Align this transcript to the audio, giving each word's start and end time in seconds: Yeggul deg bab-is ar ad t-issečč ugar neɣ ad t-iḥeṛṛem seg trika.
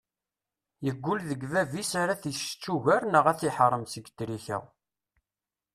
Yeggul 0.85 1.19
deg 1.29 1.41
bab-is 1.51 1.91
ar 2.01 2.09
ad 2.09 2.19
t-issečč 2.23 2.63
ugar 2.73 3.01
neɣ 3.07 3.25
ad 3.27 3.37
t-iḥeṛṛem 3.39 3.85
seg 3.87 4.05
trika. 4.17 4.59